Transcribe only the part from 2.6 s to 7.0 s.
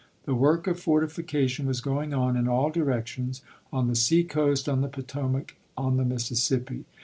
directions; on the sea coast, on the Potomac, on the Mississippi.